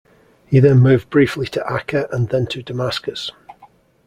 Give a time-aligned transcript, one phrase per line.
[0.47, 3.29] He then moved briefly to Akka and then to Damascus.